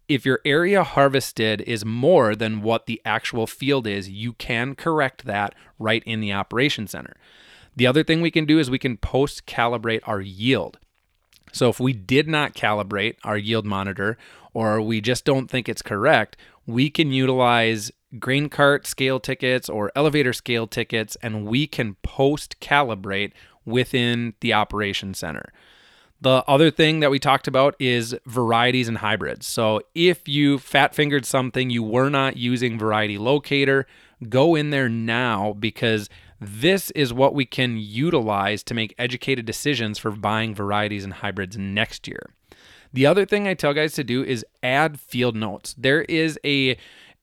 if 0.09 0.26
your 0.26 0.40
area 0.44 0.82
harvested 0.82 1.61
is 1.62 1.85
more 1.85 2.35
than 2.35 2.62
what 2.62 2.87
the 2.87 3.00
actual 3.04 3.47
field 3.47 3.87
is, 3.87 4.11
you 4.11 4.32
can 4.35 4.75
correct 4.75 5.25
that 5.25 5.54
right 5.78 6.02
in 6.04 6.21
the 6.21 6.32
operation 6.32 6.87
center. 6.87 7.16
The 7.75 7.87
other 7.87 8.04
thing 8.04 8.21
we 8.21 8.30
can 8.30 8.44
do 8.44 8.59
is 8.59 8.71
we 8.71 8.78
can 8.78 8.97
post 8.97 9.47
calibrate 9.47 10.00
our 10.04 10.21
yield. 10.21 10.78
So 11.52 11.68
if 11.68 11.80
we 11.80 11.92
did 11.92 12.28
not 12.28 12.54
calibrate 12.54 13.16
our 13.25 13.38
yield 13.38 13.66
monitor 13.66 14.18
or 14.54 14.80
we 14.80 15.00
just 15.00 15.25
don't 15.25 15.49
think 15.49 15.68
it's 15.68 15.82
correct, 15.82 16.37
we 16.66 16.90
can 16.90 17.12
utilize 17.12 17.90
grain 18.18 18.49
cart 18.49 18.87
scale 18.87 19.18
tickets 19.18 19.68
or 19.68 19.90
elevator 19.97 20.32
scale 20.32 20.66
tickets 20.66 21.16
and 21.23 21.47
we 21.47 21.66
can 21.66 21.97
post 22.02 22.61
calibrate 22.61 23.32
within 23.64 24.35
the 24.40 24.52
operation 24.52 25.14
center. 25.14 25.52
The 26.23 26.45
other 26.47 26.71
thing 26.71 27.00
that 27.00 27.11
we 27.11 27.19
talked 27.19 27.49
about 27.49 27.75
is 27.81 28.17
varieties 28.26 28.87
and 28.87 28.99
hybrids. 28.99 29.45
So 29.45 29.81
if 29.93 30.29
you 30.29 30.59
fat 30.59 30.95
fingered 30.95 31.26
something, 31.26 31.69
you 31.69 31.83
were 31.83 32.11
not 32.11 32.37
using 32.37 32.79
variety 32.79 33.19
locator, 33.19 33.88
go 34.29 34.55
in 34.55 34.71
there 34.71 34.88
now 34.88 35.52
because 35.55 36.09
this 36.41 36.93
is 36.93 37.12
what 37.12 37.35
we 37.35 37.45
can 37.45 37.76
utilize 37.76 38.62
to 38.64 38.75
make 38.75 38.95
educated 38.99 39.47
decisions 39.47 39.99
for 39.99 40.12
buying 40.12 40.55
varieties 40.55 41.02
and 41.02 41.14
hybrids 41.14 41.59
next 41.59 42.07
year. 42.07 42.31
The 42.93 43.05
other 43.05 43.26
thing 43.26 43.49
I 43.49 43.55
tell 43.55 43.75
guys 43.75 43.95
to 43.95 44.05
do 44.05 44.23
is 44.23 44.47
add 44.62 45.00
field 45.00 45.35
notes. 45.35 45.75
There 45.76 46.02
is 46.02 46.38
a 46.45 46.76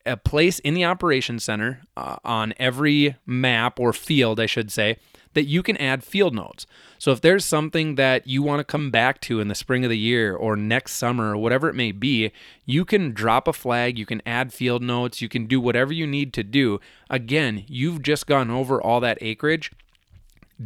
a 0.05 0.17
place 0.17 0.59
in 0.59 0.73
the 0.73 0.85
operations 0.85 1.43
center 1.43 1.81
uh, 1.97 2.17
on 2.23 2.53
every 2.57 3.15
map 3.25 3.79
or 3.79 3.93
field, 3.93 4.39
I 4.39 4.45
should 4.45 4.71
say, 4.71 4.97
that 5.33 5.45
you 5.45 5.61
can 5.61 5.77
add 5.77 6.03
field 6.03 6.33
notes. 6.33 6.65
So 6.97 7.11
if 7.11 7.21
there's 7.21 7.45
something 7.45 7.95
that 7.95 8.27
you 8.27 8.41
want 8.41 8.59
to 8.59 8.63
come 8.63 8.89
back 8.89 9.21
to 9.21 9.39
in 9.39 9.47
the 9.47 9.55
spring 9.55 9.83
of 9.83 9.89
the 9.89 9.97
year 9.97 10.35
or 10.35 10.55
next 10.55 10.93
summer 10.93 11.31
or 11.33 11.37
whatever 11.37 11.69
it 11.69 11.75
may 11.75 11.91
be, 11.91 12.31
you 12.65 12.83
can 12.83 13.13
drop 13.13 13.47
a 13.47 13.53
flag, 13.53 13.97
you 13.97 14.05
can 14.05 14.21
add 14.25 14.51
field 14.51 14.81
notes, 14.81 15.21
you 15.21 15.29
can 15.29 15.45
do 15.45 15.61
whatever 15.61 15.93
you 15.93 16.07
need 16.07 16.33
to 16.33 16.43
do. 16.43 16.79
Again, 17.09 17.63
you've 17.67 18.01
just 18.01 18.25
gone 18.25 18.49
over 18.49 18.81
all 18.81 18.99
that 19.01 19.19
acreage. 19.21 19.71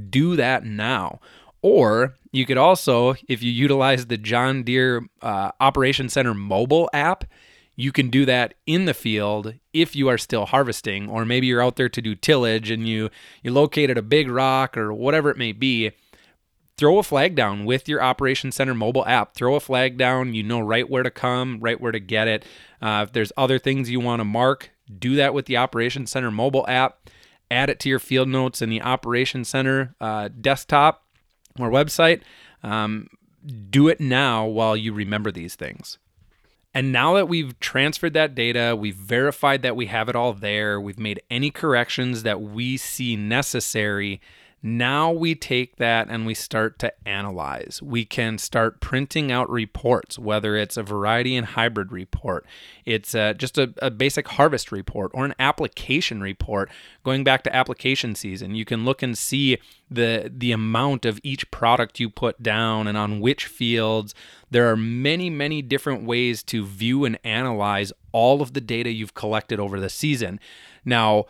Do 0.10 0.36
that 0.38 0.64
now. 0.66 1.20
Or 1.62 2.16
you 2.32 2.46
could 2.46 2.58
also, 2.58 3.16
if 3.28 3.44
you 3.44 3.52
utilize 3.52 4.08
the 4.08 4.18
John 4.18 4.64
Deere 4.64 5.08
uh, 5.22 5.52
Operation 5.60 6.10
Center 6.10 6.34
mobile 6.34 6.90
app, 6.94 7.26
you 7.76 7.92
can 7.92 8.10
do 8.10 8.26
that 8.26 8.54
in 8.66 8.86
the 8.86 8.94
field 8.94 9.56
if 9.74 9.96
you 9.96 10.08
are 10.08 10.18
still 10.18 10.46
harvesting 10.46 11.10
or 11.10 11.26
maybe 11.26 11.48
you're 11.48 11.64
out 11.64 11.76
there 11.76 11.90
to 11.90 12.02
do 12.02 12.16
tillage 12.16 12.70
and 12.70 12.88
you 12.88 13.10
you 13.42 13.52
located 13.52 13.98
a 13.98 14.04
big 14.04 14.30
rock 14.30 14.78
or 14.78 14.94
whatever 14.94 15.30
it 15.30 15.38
may 15.38 15.52
be. 15.52 15.92
Throw 16.76 16.98
a 16.98 17.04
flag 17.04 17.36
down 17.36 17.66
with 17.66 17.88
your 17.88 18.02
operation 18.02 18.52
center 18.52 18.74
mobile 18.74 19.06
app. 19.06 19.36
Throw 19.36 19.56
a 19.56 19.60
flag 19.60 19.98
down. 19.98 20.34
You 20.34 20.44
know 20.44 20.60
right 20.60 20.90
where 20.90 21.04
to 21.04 21.12
come 21.12 21.60
right 21.62 21.80
where 21.80 21.92
to 21.92 22.00
get 22.00 22.28
it. 22.28 22.46
Uh, 22.82 23.06
if 23.08 23.14
there's 23.14 23.32
other 23.38 23.60
things 23.60 23.90
you 23.90 24.00
want 24.00 24.20
to 24.20 24.26
mark 24.26 24.72
do 25.00 25.16
that 25.16 25.34
with 25.34 25.46
the 25.46 25.58
operation 25.58 26.06
center 26.06 26.32
mobile 26.32 26.66
app. 26.68 27.10
Add 27.50 27.70
it 27.70 27.80
to 27.82 27.90
your 27.90 28.00
field 28.00 28.28
notes 28.28 28.62
in 28.62 28.70
the 28.70 28.82
operation 28.82 29.46
center 29.46 29.96
uh, 30.02 30.30
desktop 30.42 31.06
or 31.60 31.70
website. 31.70 32.22
Um, 32.64 33.08
do 33.70 33.88
it 33.88 34.00
now 34.00 34.46
while 34.46 34.76
you 34.76 34.94
remember 34.94 35.32
these 35.32 35.56
things 35.56 35.98
and 36.74 36.92
now 36.92 37.14
that 37.14 37.28
we've 37.28 37.60
transferred 37.60 38.14
that 38.14 38.34
data, 38.34 38.76
we've 38.78 38.96
verified 38.96 39.62
that 39.62 39.76
we 39.76 39.86
have 39.88 40.10
it 40.10 40.16
all 40.16 40.34
there, 40.34 40.82
we've 40.82 41.00
made 41.00 41.22
any 41.30 41.52
corrections 41.52 42.24
that 42.24 42.42
we 42.42 42.78
see 42.78 43.16
necessary, 43.16 44.20
now 44.66 45.12
we 45.12 45.36
take 45.36 45.76
that 45.76 46.08
and 46.10 46.26
we 46.26 46.34
start 46.34 46.80
to 46.80 46.94
analyze. 47.06 47.82
We 47.84 48.06
can 48.06 48.38
start 48.38 48.80
printing 48.80 49.30
out 49.30 49.50
reports, 49.50 50.18
whether 50.18 50.56
it's 50.56 50.78
a 50.78 50.84
variety 50.84 51.36
and 51.36 51.48
hybrid 51.48 51.92
report, 51.92 52.46
it's 52.86 53.12
just 53.12 53.58
a, 53.58 53.74
a, 53.80 53.92
basic 53.92 54.28
harvest 54.30 54.72
report, 54.72 55.12
or 55.14 55.26
an 55.26 55.36
application 55.38 56.22
report. 56.22 56.70
Going 57.04 57.24
back 57.24 57.44
to 57.44 57.56
application 57.56 58.16
season, 58.16 58.56
you 58.56 58.66
can 58.66 58.86
look 58.86 59.02
and 59.02 59.18
see 59.18 59.58
the 59.92 60.32
the 60.34 60.52
amount 60.52 61.06
of 61.06 61.20
each 61.24 61.50
product 61.52 62.00
you 62.00 62.10
put 62.10 62.42
down 62.42 62.88
and 62.88 62.98
on 62.98 63.20
which 63.20 63.46
fields. 63.46 64.16
There 64.50 64.70
are 64.70 64.78
many, 64.78 65.30
many 65.30 65.62
different 65.62 66.06
ways 66.06 66.44
to 66.44 66.66
view 66.66 67.06
and 67.06 67.20
analyze 67.24 67.92
all 68.12 68.42
of 68.42 68.54
the 68.54 68.62
data 68.62 68.92
you've 68.92 69.14
collected 69.14 69.60
over 69.60 69.80
the 69.80 69.90
season. 69.90 70.40
Now, 70.86 71.26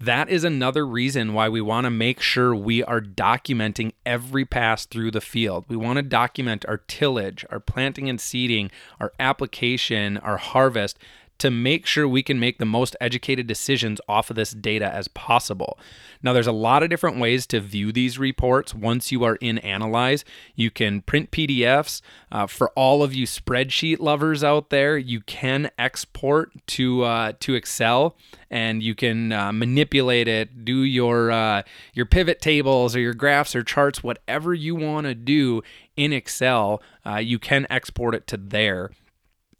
that 0.00 0.30
is 0.30 0.44
another 0.44 0.86
reason 0.86 1.34
why 1.34 1.50
we 1.50 1.60
want 1.60 1.84
to 1.84 1.90
make 1.90 2.20
sure 2.20 2.54
we 2.54 2.82
are 2.82 3.02
documenting 3.02 3.92
every 4.06 4.46
pass 4.46 4.86
through 4.86 5.10
the 5.10 5.20
field. 5.20 5.66
We 5.68 5.76
want 5.76 5.98
to 5.98 6.02
document 6.02 6.64
our 6.66 6.78
tillage, 6.78 7.44
our 7.50 7.60
planting 7.60 8.08
and 8.08 8.18
seeding, 8.18 8.70
our 8.98 9.12
application, 9.20 10.16
our 10.16 10.38
harvest 10.38 10.98
to 11.40 11.50
make 11.50 11.86
sure 11.86 12.06
we 12.06 12.22
can 12.22 12.38
make 12.38 12.58
the 12.58 12.64
most 12.64 12.94
educated 13.00 13.46
decisions 13.46 14.00
off 14.08 14.30
of 14.30 14.36
this 14.36 14.52
data 14.52 14.92
as 14.92 15.08
possible. 15.08 15.78
Now, 16.22 16.32
there's 16.32 16.46
a 16.46 16.52
lot 16.52 16.82
of 16.82 16.90
different 16.90 17.18
ways 17.18 17.46
to 17.48 17.60
view 17.60 17.92
these 17.92 18.18
reports 18.18 18.74
once 18.74 19.10
you 19.10 19.24
are 19.24 19.36
in 19.36 19.58
Analyze. 19.58 20.24
You 20.54 20.70
can 20.70 21.00
print 21.00 21.30
PDFs. 21.30 22.02
Uh, 22.30 22.46
for 22.46 22.70
all 22.70 23.02
of 23.02 23.14
you 23.14 23.26
spreadsheet 23.26 24.00
lovers 24.00 24.44
out 24.44 24.70
there, 24.70 24.98
you 24.98 25.20
can 25.22 25.70
export 25.78 26.52
to 26.68 27.02
uh, 27.04 27.32
to 27.40 27.54
Excel 27.54 28.16
and 28.50 28.82
you 28.82 28.94
can 28.94 29.32
uh, 29.32 29.52
manipulate 29.52 30.28
it, 30.28 30.64
do 30.64 30.82
your 30.82 31.30
uh, 31.30 31.62
your 31.94 32.06
pivot 32.06 32.40
tables 32.40 32.94
or 32.94 33.00
your 33.00 33.14
graphs 33.14 33.54
or 33.54 33.62
charts, 33.62 34.02
whatever 34.02 34.52
you 34.52 34.74
want 34.74 35.06
to 35.06 35.14
do 35.14 35.62
in 35.96 36.12
Excel. 36.12 36.82
Uh, 37.06 37.16
you 37.16 37.38
can 37.38 37.66
export 37.70 38.14
it 38.14 38.26
to 38.26 38.36
there 38.36 38.90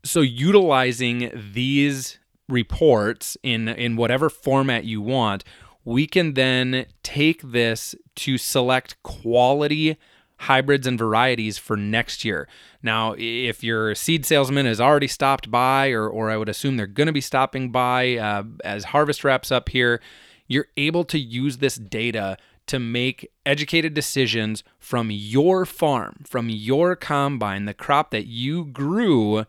so 0.05 0.21
utilizing 0.21 1.31
these 1.53 2.19
reports 2.49 3.37
in 3.43 3.69
in 3.69 3.97
whatever 3.97 4.29
format 4.29 4.85
you 4.85 5.01
want 5.01 5.45
we 5.85 6.07
can 6.07 6.35
then 6.35 6.87
take 7.03 7.41
this 7.43 7.95
to 8.15 8.37
select 8.37 9.03
quality 9.03 9.97
hybrids 10.41 10.87
and 10.87 10.99
varieties 10.99 11.59
for 11.59 11.77
next 11.77 12.25
year. 12.25 12.49
Now, 12.83 13.15
if 13.19 13.63
your 13.63 13.95
seed 13.95 14.25
salesman 14.25 14.65
has 14.65 14.81
already 14.81 15.07
stopped 15.07 15.51
by, 15.51 15.91
or, 15.91 16.09
or 16.09 16.31
I 16.31 16.39
would 16.39 16.49
assume 16.49 16.77
they're 16.77 16.87
going 16.87 17.09
to 17.09 17.13
be 17.13 17.21
stopping 17.21 17.71
by 17.71 18.17
uh, 18.17 18.45
as 18.65 18.85
harvest 18.85 19.23
wraps 19.23 19.53
up 19.53 19.69
here, 19.69 20.01
you're 20.49 20.69
able 20.79 21.05
to 21.05 21.19
use 21.19 21.59
this 21.59 21.77
data 21.77 22.39
to 22.69 22.79
make 22.79 23.31
educated 23.45 23.93
decisions 23.93 24.65
from 24.79 25.11
your 25.11 25.67
farm, 25.67 26.23
from 26.27 26.49
your 26.49 26.97
combine, 26.97 27.67
the 27.67 27.75
crop 27.75 28.11
that 28.11 28.27
you 28.27 28.65
grew 28.65 29.45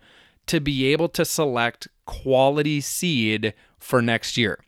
to 0.52 0.60
be 0.60 0.88
able 0.88 1.08
to 1.08 1.24
select 1.24 1.88
quality 2.06 2.82
seed 2.82 3.54
for 3.80 4.02
next 4.02 4.36
year. 4.36 4.60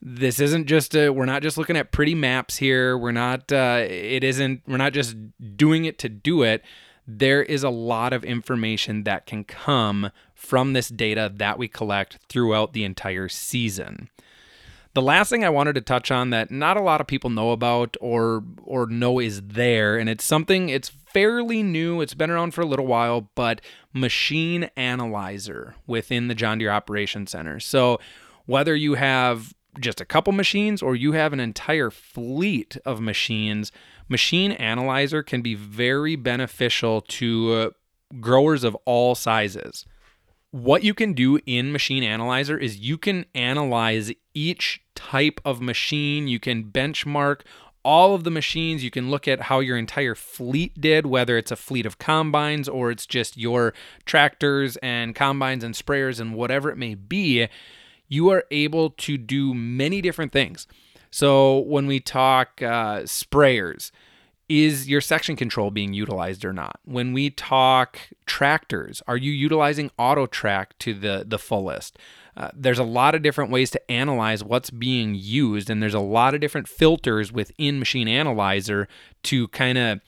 This 0.00 0.38
isn't 0.38 0.66
just 0.66 0.94
a, 0.94 1.10
we're 1.10 1.24
not 1.24 1.42
just 1.42 1.58
looking 1.58 1.76
at 1.76 1.90
pretty 1.90 2.14
maps 2.14 2.58
here. 2.58 2.96
We're 2.96 3.10
not 3.10 3.50
uh, 3.50 3.84
it 3.84 4.22
isn't 4.22 4.62
we're 4.68 4.76
not 4.76 4.92
just 4.92 5.16
doing 5.56 5.86
it 5.86 5.98
to 5.98 6.08
do 6.08 6.44
it. 6.44 6.62
There 7.04 7.42
is 7.42 7.64
a 7.64 7.70
lot 7.70 8.12
of 8.12 8.22
information 8.22 9.02
that 9.04 9.26
can 9.26 9.42
come 9.42 10.12
from 10.34 10.72
this 10.72 10.88
data 10.88 11.32
that 11.34 11.58
we 11.58 11.66
collect 11.66 12.18
throughout 12.28 12.74
the 12.74 12.84
entire 12.84 13.28
season. 13.28 14.08
The 14.94 15.02
last 15.02 15.30
thing 15.30 15.44
I 15.44 15.50
wanted 15.50 15.74
to 15.74 15.80
touch 15.80 16.12
on 16.12 16.30
that 16.30 16.52
not 16.52 16.76
a 16.76 16.82
lot 16.82 17.00
of 17.00 17.08
people 17.08 17.30
know 17.30 17.50
about 17.50 17.96
or 18.00 18.44
or 18.62 18.86
know 18.86 19.18
is 19.18 19.42
there 19.42 19.98
and 19.98 20.08
it's 20.08 20.24
something 20.24 20.68
it's 20.68 20.92
fairly 21.12 21.62
new. 21.62 22.00
It's 22.00 22.14
been 22.14 22.30
around 22.30 22.52
for 22.52 22.60
a 22.60 22.66
little 22.66 22.86
while, 22.86 23.30
but 23.34 23.60
machine 23.92 24.70
analyzer 24.76 25.74
within 25.86 26.28
the 26.28 26.34
John 26.34 26.58
Deere 26.58 26.70
Operations 26.70 27.30
Center. 27.30 27.60
So 27.60 27.98
whether 28.46 28.74
you 28.74 28.94
have 28.94 29.54
just 29.80 30.00
a 30.00 30.04
couple 30.04 30.32
machines 30.32 30.82
or 30.82 30.96
you 30.96 31.12
have 31.12 31.32
an 31.32 31.40
entire 31.40 31.90
fleet 31.90 32.76
of 32.84 33.00
machines, 33.00 33.70
machine 34.08 34.52
analyzer 34.52 35.22
can 35.22 35.42
be 35.42 35.54
very 35.54 36.16
beneficial 36.16 37.00
to 37.02 37.52
uh, 37.52 37.70
growers 38.20 38.64
of 38.64 38.74
all 38.84 39.14
sizes. 39.14 39.84
What 40.50 40.82
you 40.82 40.94
can 40.94 41.12
do 41.12 41.38
in 41.44 41.72
Machine 41.72 42.02
Analyzer 42.02 42.56
is 42.56 42.78
you 42.78 42.96
can 42.96 43.26
analyze 43.34 44.10
each 44.32 44.80
type 44.94 45.40
of 45.44 45.60
machine. 45.60 46.26
You 46.26 46.40
can 46.40 46.64
benchmark 46.64 47.42
all 47.88 48.14
of 48.14 48.22
the 48.22 48.30
machines. 48.30 48.84
You 48.84 48.90
can 48.90 49.10
look 49.10 49.26
at 49.26 49.40
how 49.40 49.60
your 49.60 49.78
entire 49.78 50.14
fleet 50.14 50.78
did, 50.78 51.06
whether 51.06 51.38
it's 51.38 51.50
a 51.50 51.56
fleet 51.56 51.86
of 51.86 51.96
combines 51.96 52.68
or 52.68 52.90
it's 52.90 53.06
just 53.06 53.38
your 53.38 53.72
tractors 54.04 54.76
and 54.82 55.14
combines 55.14 55.64
and 55.64 55.74
sprayers 55.74 56.20
and 56.20 56.34
whatever 56.34 56.70
it 56.70 56.76
may 56.76 56.94
be. 56.94 57.48
You 58.06 58.28
are 58.28 58.44
able 58.50 58.90
to 58.90 59.16
do 59.16 59.54
many 59.54 60.02
different 60.02 60.32
things. 60.32 60.66
So 61.10 61.60
when 61.60 61.86
we 61.86 61.98
talk 61.98 62.60
uh, 62.60 63.04
sprayers, 63.04 63.90
is 64.50 64.86
your 64.86 65.00
section 65.00 65.34
control 65.34 65.70
being 65.70 65.94
utilized 65.94 66.44
or 66.44 66.52
not? 66.52 66.80
When 66.84 67.14
we 67.14 67.30
talk 67.30 67.98
tractors, 68.26 69.02
are 69.06 69.16
you 69.16 69.32
utilizing 69.32 69.90
AutoTrac 69.98 70.66
to 70.80 70.92
the 70.92 71.24
the 71.26 71.38
fullest? 71.38 71.98
Uh, 72.38 72.50
there's 72.54 72.78
a 72.78 72.84
lot 72.84 73.16
of 73.16 73.22
different 73.22 73.50
ways 73.50 73.68
to 73.68 73.90
analyze 73.90 74.44
what's 74.44 74.70
being 74.70 75.12
used, 75.16 75.68
and 75.68 75.82
there's 75.82 75.92
a 75.92 75.98
lot 75.98 76.34
of 76.34 76.40
different 76.40 76.68
filters 76.68 77.32
within 77.32 77.80
Machine 77.80 78.06
Analyzer 78.06 78.86
to 79.24 79.48
kind 79.48 79.76
of 79.76 80.00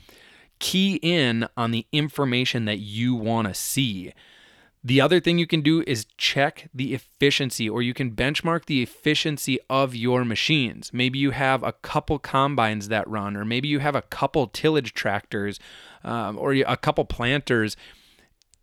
key 0.61 1.01
in 1.03 1.49
on 1.57 1.73
the 1.73 1.87
information 1.91 2.67
that 2.67 2.79
you 2.79 3.17
want 3.17 3.49
to 3.49 3.55
see. 3.55 4.13
The 4.85 5.01
other 5.01 5.19
thing 5.19 5.39
you 5.39 5.47
can 5.47 5.61
do 5.61 5.83
is 5.89 6.07
check 6.19 6.71
the 6.73 6.95
efficiency, 6.95 7.69
or 7.69 7.83
you 7.83 7.93
can 7.93 8.13
benchmark 8.13 8.67
the 8.67 8.81
efficiency 8.81 9.59
of 9.69 9.97
your 9.97 10.25
machines. 10.25 10.93
Maybe 10.93 11.19
you 11.19 11.33
have 11.33 11.65
a 11.65 11.73
couple 11.73 12.21
combines 12.21 12.87
that 12.89 13.09
run, 13.09 13.37
or 13.37 13.45
maybe 13.45 13.67
you 13.67 13.81
have 13.81 13.97
a 13.97 14.03
couple 14.03 14.47
tillage 14.47 14.95
tractors, 14.95 15.59
um, 16.05 16.39
or 16.39 16.53
a 16.53 16.77
couple 16.77 17.05
planters 17.05 17.77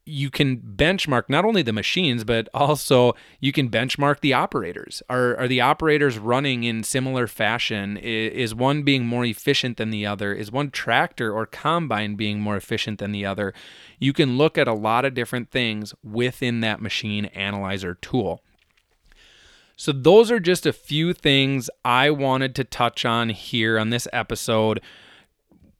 you 0.07 0.29
can 0.29 0.57
benchmark 0.57 1.23
not 1.27 1.43
only 1.43 1.61
the 1.61 1.73
machines, 1.73 2.23
but 2.23 2.47
also 2.53 3.13
you 3.41 3.51
can 3.51 3.69
benchmark 3.69 4.21
the 4.21 4.33
operators. 4.33 5.03
Are, 5.09 5.35
are 5.37 5.47
the 5.47 5.59
operators 5.59 6.17
running 6.17 6.63
in 6.63 6.83
similar 6.83 7.27
fashion? 7.27 7.97
Is, 7.97 8.55
one 8.55 8.83
being 8.83 9.05
more 9.05 9.25
efficient 9.25 9.77
than 9.77 9.89
the 9.89 10.05
other? 10.05 10.33
Is 10.33 10.51
one 10.51 10.71
tractor 10.71 11.31
or 11.33 11.45
combine 11.45 12.15
being 12.15 12.39
more 12.39 12.55
efficient 12.55 12.99
than 12.99 13.11
the 13.11 13.25
other? 13.25 13.53
You 13.99 14.13
can 14.13 14.37
look 14.37 14.57
at 14.57 14.67
a 14.67 14.73
lot 14.73 15.03
of 15.03 15.13
different 15.13 15.51
things 15.51 15.93
within 16.03 16.61
that 16.61 16.81
machine 16.81 17.25
analyzer 17.25 17.95
tool. 17.95 18.41
So, 19.75 19.91
those 19.91 20.31
are 20.31 20.39
just 20.39 20.65
a 20.65 20.73
few 20.73 21.13
things 21.13 21.69
I 21.85 22.09
wanted 22.09 22.55
to 22.55 22.63
touch 22.63 23.05
on 23.05 23.29
here 23.29 23.77
on 23.77 23.91
this 23.91 24.07
episode 24.11 24.81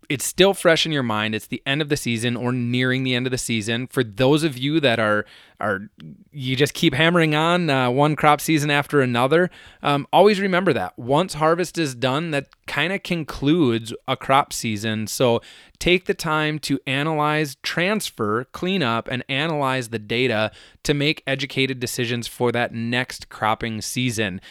it's 0.09 0.25
still 0.25 0.53
fresh 0.53 0.85
in 0.85 0.91
your 0.91 1.03
mind. 1.03 1.35
It's 1.35 1.47
the 1.47 1.61
end 1.65 1.81
of 1.81 1.89
the 1.89 1.97
season 1.97 2.35
or 2.35 2.51
nearing 2.51 3.03
the 3.03 3.15
end 3.15 3.27
of 3.27 3.31
the 3.31 3.37
season. 3.37 3.87
For 3.87 4.03
those 4.03 4.43
of 4.43 4.57
you 4.57 4.79
that 4.79 4.99
are 4.99 5.25
are 5.59 5.89
you 6.31 6.55
just 6.55 6.73
keep 6.73 6.93
hammering 6.93 7.33
on 7.33 7.69
uh, 7.69 7.89
one 7.89 8.15
crop 8.15 8.39
season 8.41 8.69
after 8.69 9.01
another, 9.01 9.49
um, 9.81 10.07
always 10.13 10.39
remember 10.39 10.73
that 10.73 10.97
once 10.97 11.35
harvest 11.35 11.77
is 11.77 11.95
done, 11.95 12.31
that 12.31 12.49
kind 12.67 12.93
of 12.93 13.01
concludes 13.03 13.93
a 14.07 14.15
crop 14.15 14.53
season. 14.53 15.07
So 15.07 15.41
take 15.79 16.05
the 16.05 16.13
time 16.13 16.59
to 16.59 16.79
analyze, 16.85 17.55
transfer, 17.63 18.45
clean 18.45 18.83
up, 18.83 19.07
and 19.07 19.23
analyze 19.29 19.89
the 19.89 19.99
data 19.99 20.51
to 20.83 20.93
make 20.93 21.23
educated 21.25 21.79
decisions 21.79 22.27
for 22.27 22.51
that 22.51 22.73
next 22.73 23.29
cropping 23.29 23.81
season. 23.81 24.41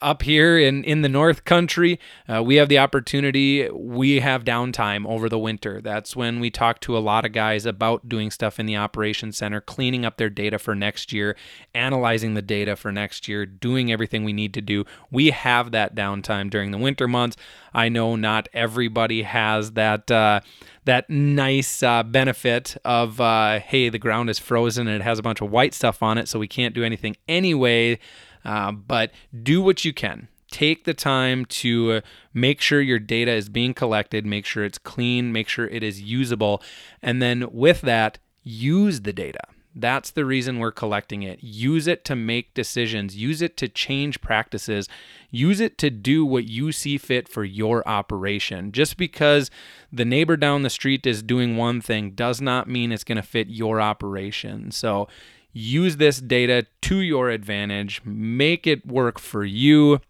Up 0.00 0.22
here 0.22 0.58
in, 0.58 0.84
in 0.84 1.02
the 1.02 1.08
North 1.08 1.44
Country, 1.44 2.00
uh, 2.28 2.42
we 2.42 2.56
have 2.56 2.68
the 2.68 2.78
opportunity, 2.78 3.68
we 3.70 4.20
have 4.20 4.44
downtime 4.44 5.06
over 5.06 5.28
the 5.28 5.38
winter. 5.38 5.80
That's 5.80 6.16
when 6.16 6.40
we 6.40 6.50
talk 6.50 6.80
to 6.80 6.96
a 6.96 7.00
lot 7.00 7.24
of 7.24 7.32
guys 7.32 7.66
about 7.66 8.08
doing 8.08 8.30
stuff 8.30 8.58
in 8.58 8.66
the 8.66 8.76
operations 8.76 9.36
center, 9.36 9.60
cleaning 9.60 10.04
up 10.04 10.16
their 10.16 10.30
data 10.36 10.60
for 10.60 10.76
next 10.76 11.12
year, 11.12 11.36
analyzing 11.74 12.34
the 12.34 12.42
data 12.42 12.76
for 12.76 12.92
next 12.92 13.26
year, 13.26 13.44
doing 13.44 13.90
everything 13.90 14.22
we 14.22 14.32
need 14.32 14.54
to 14.54 14.60
do. 14.60 14.84
We 15.10 15.30
have 15.30 15.72
that 15.72 15.96
downtime 15.96 16.48
during 16.48 16.70
the 16.70 16.78
winter 16.78 17.08
months. 17.08 17.36
I 17.74 17.88
know 17.88 18.14
not 18.14 18.48
everybody 18.52 19.22
has 19.22 19.72
that. 19.72 20.08
Uh, 20.08 20.40
that 20.86 21.10
nice 21.10 21.82
uh, 21.82 22.04
benefit 22.04 22.76
of 22.84 23.20
uh, 23.20 23.58
hey 23.60 23.88
the 23.88 23.98
ground 23.98 24.30
is 24.30 24.38
frozen 24.38 24.86
and 24.86 25.00
it 25.00 25.04
has 25.04 25.18
a 25.18 25.22
bunch 25.22 25.40
of 25.40 25.50
white 25.50 25.74
stuff 25.74 26.02
on 26.02 26.16
it 26.16 26.28
so 26.28 26.38
we 26.38 26.48
can't 26.48 26.74
do 26.74 26.84
anything 26.84 27.16
anyway 27.28 27.98
uh, 28.44 28.70
but 28.72 29.10
do 29.42 29.60
what 29.60 29.84
you 29.84 29.92
can 29.92 30.28
take 30.50 30.84
the 30.84 30.94
time 30.94 31.44
to 31.44 31.92
uh, 31.92 32.00
make 32.32 32.60
sure 32.60 32.80
your 32.80 33.00
data 33.00 33.32
is 33.32 33.48
being 33.48 33.74
collected 33.74 34.24
make 34.24 34.46
sure 34.46 34.64
it's 34.64 34.78
clean 34.78 35.32
make 35.32 35.48
sure 35.48 35.66
it 35.66 35.82
is 35.82 36.00
usable 36.00 36.62
and 37.02 37.20
then 37.20 37.46
with 37.52 37.80
that 37.80 38.18
use 38.44 39.00
the 39.02 39.12
data 39.12 39.42
that's 39.76 40.10
the 40.10 40.24
reason 40.24 40.58
we're 40.58 40.72
collecting 40.72 41.22
it. 41.22 41.38
Use 41.42 41.86
it 41.86 42.04
to 42.06 42.16
make 42.16 42.54
decisions, 42.54 43.14
use 43.14 43.42
it 43.42 43.58
to 43.58 43.68
change 43.68 44.22
practices, 44.22 44.88
use 45.30 45.60
it 45.60 45.76
to 45.78 45.90
do 45.90 46.24
what 46.24 46.44
you 46.44 46.72
see 46.72 46.96
fit 46.96 47.28
for 47.28 47.44
your 47.44 47.86
operation. 47.86 48.72
Just 48.72 48.96
because 48.96 49.50
the 49.92 50.06
neighbor 50.06 50.36
down 50.36 50.62
the 50.62 50.70
street 50.70 51.06
is 51.06 51.22
doing 51.22 51.58
one 51.58 51.82
thing 51.82 52.12
does 52.12 52.40
not 52.40 52.68
mean 52.68 52.90
it's 52.90 53.04
going 53.04 53.16
to 53.16 53.22
fit 53.22 53.48
your 53.48 53.78
operation. 53.80 54.70
So 54.70 55.08
use 55.52 55.98
this 55.98 56.20
data 56.20 56.66
to 56.82 56.96
your 56.96 57.28
advantage, 57.28 58.00
make 58.04 58.66
it 58.66 58.86
work 58.86 59.18
for 59.18 59.44
you, 59.44 60.00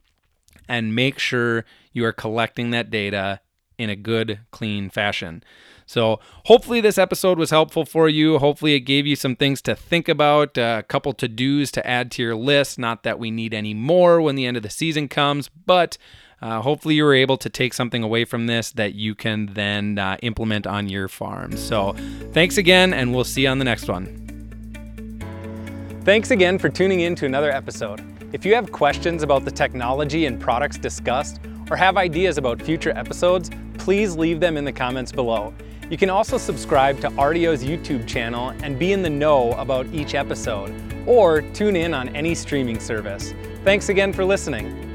and 0.68 0.94
make 0.94 1.18
sure 1.18 1.64
you 1.92 2.04
are 2.04 2.12
collecting 2.12 2.70
that 2.70 2.90
data 2.90 3.40
in 3.78 3.90
a 3.90 3.96
good, 3.96 4.40
clean 4.50 4.90
fashion. 4.90 5.42
So, 5.86 6.18
hopefully, 6.46 6.80
this 6.80 6.98
episode 6.98 7.38
was 7.38 7.50
helpful 7.50 7.84
for 7.84 8.08
you. 8.08 8.38
Hopefully, 8.38 8.74
it 8.74 8.80
gave 8.80 9.06
you 9.06 9.14
some 9.14 9.36
things 9.36 9.62
to 9.62 9.76
think 9.76 10.08
about, 10.08 10.58
uh, 10.58 10.78
a 10.80 10.82
couple 10.82 11.12
to 11.12 11.28
dos 11.28 11.70
to 11.72 11.86
add 11.86 12.10
to 12.12 12.22
your 12.22 12.34
list. 12.34 12.76
Not 12.76 13.04
that 13.04 13.20
we 13.20 13.30
need 13.30 13.54
any 13.54 13.72
more 13.72 14.20
when 14.20 14.34
the 14.34 14.46
end 14.46 14.56
of 14.56 14.64
the 14.64 14.70
season 14.70 15.06
comes, 15.06 15.48
but 15.48 15.96
uh, 16.42 16.60
hopefully, 16.60 16.96
you 16.96 17.04
were 17.04 17.14
able 17.14 17.36
to 17.36 17.48
take 17.48 17.72
something 17.72 18.02
away 18.02 18.24
from 18.24 18.46
this 18.46 18.72
that 18.72 18.94
you 18.94 19.14
can 19.14 19.46
then 19.54 19.98
uh, 19.98 20.16
implement 20.22 20.66
on 20.66 20.88
your 20.88 21.06
farm. 21.06 21.56
So, 21.56 21.94
thanks 22.32 22.58
again, 22.58 22.92
and 22.92 23.14
we'll 23.14 23.24
see 23.24 23.42
you 23.42 23.48
on 23.48 23.60
the 23.60 23.64
next 23.64 23.88
one. 23.88 24.22
Thanks 26.04 26.32
again 26.32 26.58
for 26.58 26.68
tuning 26.68 27.00
in 27.00 27.14
to 27.16 27.26
another 27.26 27.52
episode. 27.52 28.02
If 28.32 28.44
you 28.44 28.54
have 28.54 28.72
questions 28.72 29.22
about 29.22 29.44
the 29.44 29.52
technology 29.52 30.26
and 30.26 30.40
products 30.40 30.78
discussed, 30.78 31.40
or 31.70 31.76
have 31.76 31.96
ideas 31.96 32.38
about 32.38 32.60
future 32.60 32.90
episodes, 32.90 33.50
please 33.78 34.16
leave 34.16 34.40
them 34.40 34.56
in 34.56 34.64
the 34.64 34.72
comments 34.72 35.12
below. 35.12 35.54
You 35.88 35.96
can 35.96 36.10
also 36.10 36.36
subscribe 36.36 37.00
to 37.00 37.10
RDO's 37.10 37.62
YouTube 37.62 38.08
channel 38.08 38.52
and 38.64 38.76
be 38.76 38.92
in 38.92 39.02
the 39.02 39.10
know 39.10 39.52
about 39.52 39.86
each 39.92 40.16
episode, 40.16 40.74
or 41.06 41.42
tune 41.42 41.76
in 41.76 41.94
on 41.94 42.08
any 42.08 42.34
streaming 42.34 42.80
service. 42.80 43.34
Thanks 43.62 43.88
again 43.88 44.12
for 44.12 44.24
listening. 44.24 44.85